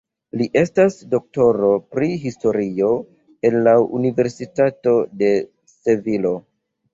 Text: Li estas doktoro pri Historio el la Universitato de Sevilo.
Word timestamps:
Li 0.39 0.45
estas 0.59 0.95
doktoro 1.09 1.69
pri 1.95 2.07
Historio 2.23 2.89
el 3.51 3.59
la 3.69 3.75
Universitato 3.99 4.97
de 5.21 5.31
Sevilo. 5.75 6.35